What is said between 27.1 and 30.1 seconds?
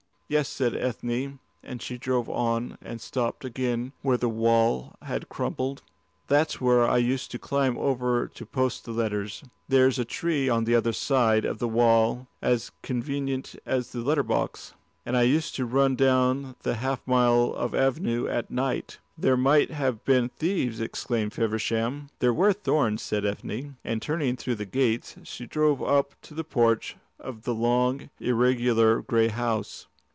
of the long, irregular grey house.